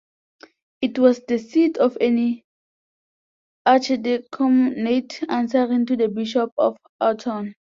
[0.81, 2.41] It was the seat of an
[3.67, 7.53] archdeaconate answering to the bishop of Autun.